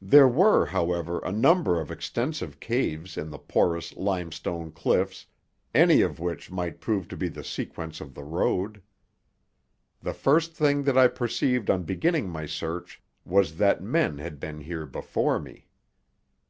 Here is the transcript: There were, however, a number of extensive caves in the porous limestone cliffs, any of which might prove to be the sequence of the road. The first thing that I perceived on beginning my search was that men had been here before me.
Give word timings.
There 0.00 0.26
were, 0.26 0.64
however, 0.64 1.18
a 1.20 1.30
number 1.30 1.78
of 1.78 1.90
extensive 1.90 2.58
caves 2.58 3.18
in 3.18 3.28
the 3.28 3.36
porous 3.38 3.94
limestone 3.96 4.72
cliffs, 4.72 5.26
any 5.74 6.00
of 6.00 6.18
which 6.18 6.50
might 6.50 6.80
prove 6.80 7.06
to 7.08 7.18
be 7.18 7.28
the 7.28 7.44
sequence 7.44 8.00
of 8.00 8.14
the 8.14 8.24
road. 8.24 8.80
The 10.00 10.14
first 10.14 10.54
thing 10.54 10.84
that 10.84 10.96
I 10.96 11.06
perceived 11.08 11.68
on 11.68 11.82
beginning 11.82 12.30
my 12.30 12.46
search 12.46 13.02
was 13.26 13.58
that 13.58 13.82
men 13.82 14.16
had 14.16 14.40
been 14.40 14.62
here 14.62 14.86
before 14.86 15.38
me. 15.38 15.66